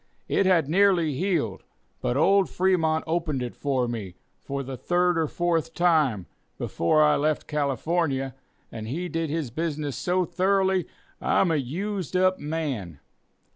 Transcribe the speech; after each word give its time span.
It 0.27 0.47
had 0.47 0.67
nearly 0.67 1.13
healed; 1.13 1.61
but 2.01 2.17
old 2.17 2.49
Fremont 2.49 3.03
opened 3.05 3.43
it 3.43 3.55
for 3.55 3.87
me, 3.87 4.15
for 4.39 4.63
the 4.63 4.75
third 4.75 5.15
or 5.15 5.27
fourth 5.27 5.75
time, 5.75 6.25
before 6.57 7.03
I 7.03 7.15
left 7.17 7.45
California, 7.47 8.33
and 8.71 8.87
he 8.87 9.07
did 9.09 9.29
his 9.29 9.51
business 9.51 9.95
so 9.95 10.25
thoroughly, 10.25 10.87
I'm 11.21 11.51
a 11.51 11.57
used 11.57 12.15
up 12.17 12.39
man. 12.39 12.99